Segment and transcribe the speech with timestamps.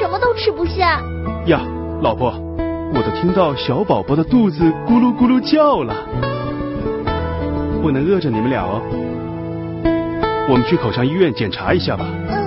[0.00, 1.00] 什么都吃不下。
[1.46, 1.60] 呀，
[2.00, 2.32] 老婆，
[2.94, 5.94] 我都听到小宝宝的肚子咕噜咕噜叫了，
[7.82, 8.80] 不能饿着你们俩哦。
[10.48, 12.06] 我们去口腔医院检查一下吧。
[12.08, 12.40] 嗯。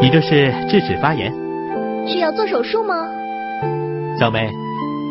[0.00, 1.32] 你这是智齿发炎，
[2.06, 2.94] 需要做手术吗？
[4.22, 4.48] 小梅，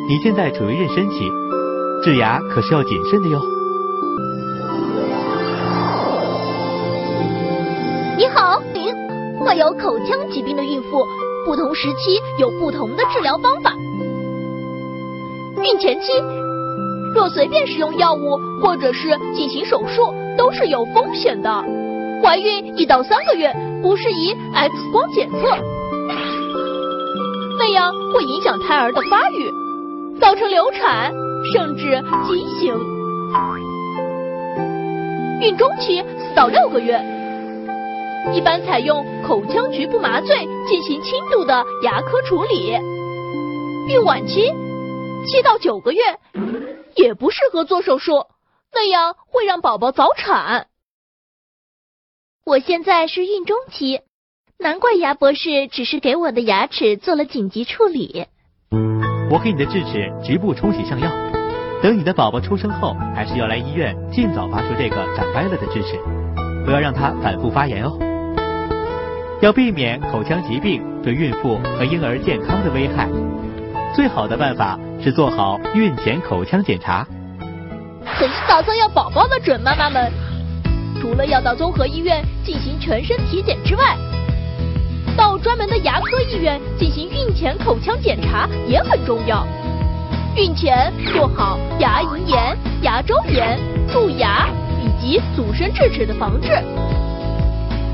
[0.08, 1.30] 你现在处于妊娠期，
[2.02, 3.42] 治牙可是要谨慎的哟。
[8.18, 8.96] 你好，您
[9.44, 11.06] 患有口腔疾病的孕妇，
[11.46, 13.74] 不同时期有不同的治疗方法。
[15.62, 16.14] 孕前期
[17.14, 21.50] 若随便使用药物或者是进行手术，都是有风险的。
[22.24, 23.54] 怀孕一到三个月
[23.84, 25.58] 不适宜 X 光检测，
[27.64, 29.48] 那样会影响胎儿的发育，
[30.20, 31.14] 造成流产
[31.54, 32.74] 甚至畸形。
[35.40, 37.00] 孕中期四到六个月，
[38.34, 40.36] 一般采用口腔局部麻醉
[40.68, 42.72] 进行轻度的牙科处理。
[43.88, 44.52] 孕晚期
[45.28, 46.02] 七到九个月
[46.96, 48.26] 也不适合做手术，
[48.74, 50.66] 那样会让宝宝早产。
[52.44, 54.02] 我现在是孕中期，
[54.62, 58.28] 难怪牙博士只是给我的牙齿做了紧急处理。
[59.32, 61.10] 我给你的智齿局部冲洗上药，
[61.82, 65.98] 等你的宝宝出生后，还是要来医院尽早拔出这个长歪了的智齿，
[66.64, 67.98] 不要让它反复发炎哦。
[69.42, 73.10] 要避免口腔疾病对孕妇和婴儿健康的危害，
[73.96, 77.04] 最好的办法是做好孕前口腔检查。
[78.20, 80.12] 可是打算要宝宝的准妈妈们。
[81.02, 83.98] 除了要到综合医院进行全身体检之外，
[85.18, 89.46] 到专门的牙科医院进行孕前口腔检查也很重要。
[90.36, 93.60] 孕前做好牙龈炎、牙周炎、
[93.92, 94.48] 蛀牙
[94.82, 96.50] 以及阻生智齿的防治，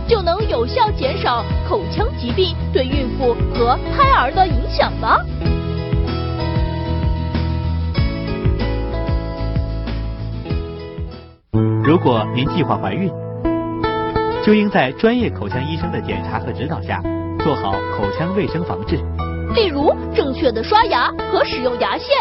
[0.08, 5.26] 就能有效减少口腔疾病对孕妇和胎儿的影响了。
[11.84, 13.10] 如果您计划怀孕，
[14.48, 17.02] 就应在专业口腔医生的检查和指导下，
[17.38, 18.96] 做好口腔卫生防治。
[19.54, 22.16] 例如，正确的刷牙和使用牙线，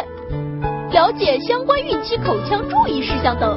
[0.90, 3.56] 了解相关孕期口腔注意事项等。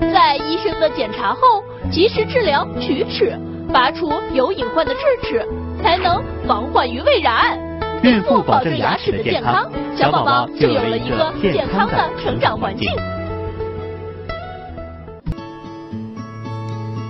[0.00, 1.62] 在医生的检查后，
[1.92, 3.38] 及时治疗龋齿，
[3.70, 5.46] 拔除有隐患的智齿，
[5.82, 7.58] 才能防患于未然。
[8.02, 12.90] 孕妇保证牙齿的健康，小宝宝就有了一个健康的成长环境。